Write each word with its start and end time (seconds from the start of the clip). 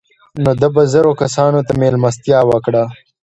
نو 0.43 0.51
ده 0.61 0.67
به 0.73 0.83
زرو 0.93 1.11
کسانو 1.21 1.59
ته 1.67 1.73
مېلمستیا 1.81 2.39
وکړه. 2.49 2.83